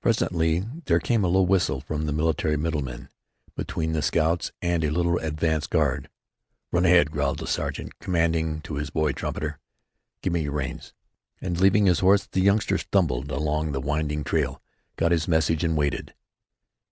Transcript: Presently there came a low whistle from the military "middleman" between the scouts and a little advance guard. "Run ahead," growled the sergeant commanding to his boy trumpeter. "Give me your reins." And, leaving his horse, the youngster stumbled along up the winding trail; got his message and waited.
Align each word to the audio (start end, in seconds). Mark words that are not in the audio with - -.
Presently 0.00 0.64
there 0.84 1.00
came 1.00 1.24
a 1.24 1.28
low 1.28 1.42
whistle 1.42 1.80
from 1.80 2.06
the 2.06 2.12
military 2.12 2.56
"middleman" 2.56 3.08
between 3.56 3.94
the 3.94 4.00
scouts 4.00 4.52
and 4.62 4.84
a 4.84 4.90
little 4.92 5.18
advance 5.18 5.66
guard. 5.66 6.08
"Run 6.70 6.84
ahead," 6.84 7.10
growled 7.10 7.40
the 7.40 7.48
sergeant 7.48 7.98
commanding 7.98 8.60
to 8.60 8.76
his 8.76 8.90
boy 8.90 9.10
trumpeter. 9.10 9.58
"Give 10.22 10.34
me 10.34 10.42
your 10.42 10.52
reins." 10.52 10.92
And, 11.40 11.60
leaving 11.60 11.86
his 11.86 11.98
horse, 11.98 12.26
the 12.28 12.40
youngster 12.42 12.78
stumbled 12.78 13.32
along 13.32 13.66
up 13.66 13.72
the 13.72 13.80
winding 13.80 14.22
trail; 14.22 14.62
got 14.94 15.10
his 15.10 15.26
message 15.26 15.64
and 15.64 15.76
waited. 15.76 16.14